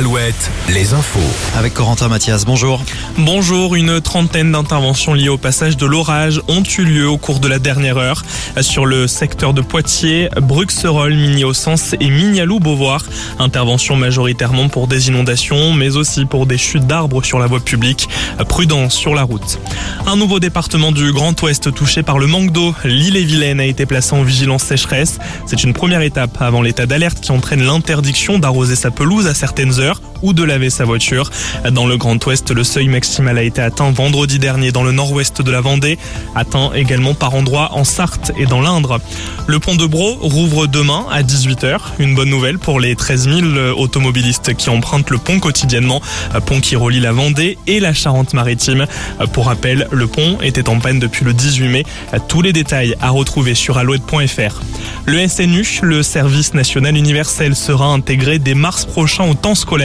[0.00, 1.20] Alouette, les infos.
[1.58, 2.82] Avec Corentin Mathias, bonjour.
[3.18, 7.46] Bonjour, une trentaine d'interventions liées au passage de l'orage ont eu lieu au cours de
[7.48, 8.22] la dernière heure
[8.62, 13.04] sur le secteur de Poitiers, Bruxerolles, Migny-au-Sens et Mignalou-Beauvoir.
[13.38, 18.08] Intervention majoritairement pour des inondations, mais aussi pour des chutes d'arbres sur la voie publique.
[18.48, 19.58] Prudence sur la route.
[20.06, 24.14] Un nouveau département du Grand Ouest touché par le manque d'eau, l'île-et-Vilaine a été placé
[24.14, 25.18] en vigilance sécheresse.
[25.44, 29.78] C'est une première étape avant l'état d'alerte qui entraîne l'interdiction d'arroser sa pelouse à certaines
[29.78, 29.89] heures
[30.22, 31.30] ou de laver sa voiture.
[31.70, 35.42] Dans le Grand Ouest, le seuil maximal a été atteint vendredi dernier dans le nord-ouest
[35.42, 35.98] de la Vendée,
[36.34, 39.00] atteint également par endroits en Sarthe et dans l'Indre.
[39.46, 41.78] Le pont de Bro rouvre demain à 18h.
[41.98, 43.46] Une bonne nouvelle pour les 13 000
[43.78, 46.00] automobilistes qui empruntent le pont quotidiennement,
[46.46, 48.86] pont qui relie la Vendée et la Charente-Maritime.
[49.32, 51.84] Pour rappel, le pont était en panne depuis le 18 mai.
[52.28, 54.60] Tous les détails à retrouver sur alouette.fr.
[55.06, 59.79] Le SNU, le service national universel, sera intégré dès mars prochain au temps scolaire.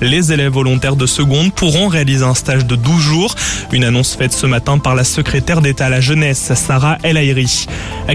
[0.00, 3.34] Les élèves volontaires de seconde pourront réaliser un stage de 12 jours.
[3.72, 7.66] Une annonce faite ce matin par la secrétaire d'État à la jeunesse, Sarah El Haïry.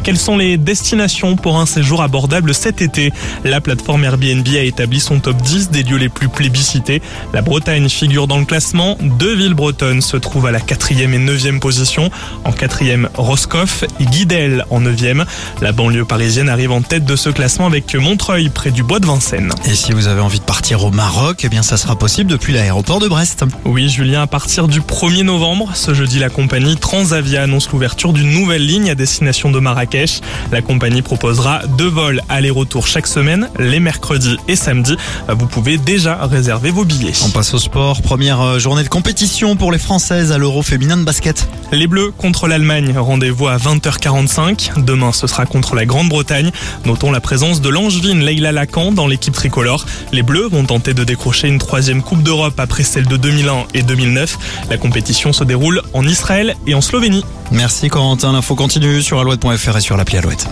[0.04, 3.14] Quelles sont les destinations pour un séjour abordable cet été?
[3.44, 7.02] La plateforme Airbnb a établi son top 10 des lieux les plus plébiscités.
[7.34, 8.98] La Bretagne figure dans le classement.
[9.02, 12.10] Deux villes bretonnes se trouvent à la quatrième et neuvième position.
[12.44, 15.26] En quatrième, Roscoff et Guidel en neuvième.
[15.62, 19.06] La banlieue parisienne arrive en tête de ce classement avec Montreuil près du bois de
[19.06, 19.54] Vincennes.
[19.66, 21.13] Et si vous avez envie de partir au Maroc,
[21.44, 23.44] eh bien ça sera possible depuis l'aéroport de Brest.
[23.66, 28.32] Oui, Julien, à partir du 1er novembre, ce jeudi, la compagnie Transavia annonce l'ouverture d'une
[28.32, 30.22] nouvelle ligne à destination de Marrakech.
[30.52, 34.96] La compagnie proposera deux vols aller-retour chaque semaine, les mercredis et samedis.
[35.28, 37.14] Vous pouvez déjà réserver vos billets.
[37.26, 38.02] On passe au sport.
[38.02, 41.48] Première euh, journée de compétition pour les Françaises à l'Euro féminin de basket.
[41.72, 42.94] Les Bleus contre l'Allemagne.
[42.98, 44.84] Rendez-vous à 20h45.
[44.84, 46.52] Demain, ce sera contre la Grande-Bretagne.
[46.86, 49.86] Notons la présence de l'Angevine Leila Lacan dans l'équipe tricolore.
[50.12, 53.84] Les Bleus vont tenter de décrocher une troisième Coupe d'Europe après celle de 2001 et
[53.84, 54.38] 2009.
[54.70, 57.26] La compétition se déroule en Israël et en Slovénie.
[57.52, 58.32] Merci Corentin.
[58.32, 60.48] L'info continue sur alouette.fr et sur l'appli Alouette.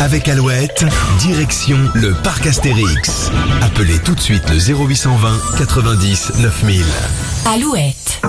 [0.00, 0.84] Avec Alouette,
[1.20, 3.30] direction le parc Astérix.
[3.62, 6.84] Appelez tout de suite le 0820 90 9000.
[7.46, 8.20] Alouette.